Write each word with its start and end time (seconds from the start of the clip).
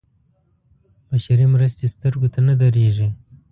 بشري 1.09 1.45
مرستې 1.53 1.85
سترګو 1.93 2.27
ته 2.33 2.39
نه 2.47 2.53
درېږي. 2.61 3.07